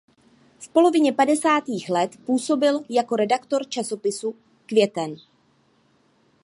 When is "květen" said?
4.65-5.15